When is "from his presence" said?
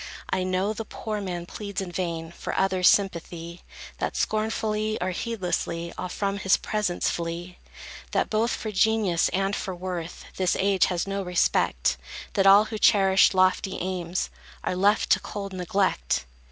6.09-7.11